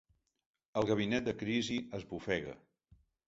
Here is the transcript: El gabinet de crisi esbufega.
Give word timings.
El 0.81 0.87
gabinet 0.91 1.27
de 1.27 1.35
crisi 1.43 1.77
esbufega. 1.99 2.57